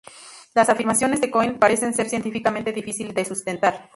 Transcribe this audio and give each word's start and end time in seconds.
Las 0.55 0.67
afirmaciones 0.69 1.21
de 1.21 1.29
Cohen 1.29 1.59
parecen 1.59 1.93
ser 1.93 2.09
científicamente 2.09 2.71
difíciles 2.73 3.13
de 3.13 3.23
sustentar. 3.23 3.87